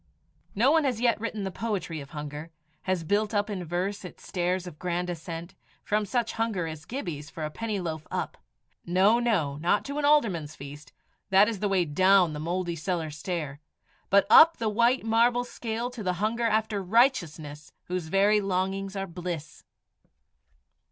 No 0.55 0.71
one 0.71 0.83
has 0.83 0.99
yet 0.99 1.21
written 1.21 1.43
the 1.43 1.51
poetry 1.51 2.01
of 2.01 2.09
hunger 2.09 2.49
has 2.89 3.03
built 3.03 3.35
up 3.35 3.51
in 3.51 3.63
verse 3.63 4.03
its 4.03 4.27
stairs 4.27 4.65
of 4.65 4.79
grand 4.79 5.11
ascent 5.11 5.53
from 5.83 6.07
such 6.07 6.31
hunger 6.31 6.65
as 6.65 6.85
Gibbie's 6.85 7.29
for 7.29 7.45
a 7.45 7.51
penny 7.51 7.79
loaf 7.79 8.07
up 8.09 8.35
no, 8.83 9.19
no, 9.19 9.57
not 9.57 9.85
to 9.85 9.99
an 9.99 10.03
alderman's 10.03 10.55
feast; 10.55 10.91
that 11.29 11.47
is 11.47 11.59
the 11.59 11.69
way 11.69 11.85
down 11.85 12.33
the 12.33 12.39
mouldy 12.39 12.75
cellar 12.75 13.11
stair 13.11 13.61
but 14.09 14.25
up 14.27 14.57
the 14.57 14.69
white 14.69 15.03
marble 15.05 15.43
scale 15.43 15.91
to 15.91 16.01
the 16.01 16.13
hunger 16.13 16.45
after 16.47 16.81
righteousness 16.81 17.71
whose 17.83 18.07
very 18.07 18.41
longings 18.41 18.95
are 18.95 19.05
bliss. 19.05 19.63